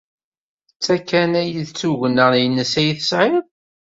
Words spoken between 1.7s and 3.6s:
tugna-nnes ay tesɛiḍ?